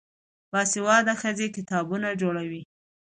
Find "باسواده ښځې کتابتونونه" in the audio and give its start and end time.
0.51-2.09